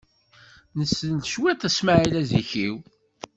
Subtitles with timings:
[0.77, 2.75] Nessen cwiṭ Smaɛil Azikiw.